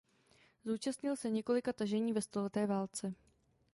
Zúčastnil 0.65 1.15
se 1.15 1.29
několika 1.29 1.73
tažení 1.73 2.13
ve 2.13 2.21
stoleté 2.21 2.65
válce. 2.65 3.13